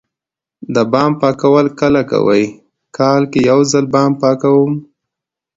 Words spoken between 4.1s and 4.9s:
پاکوم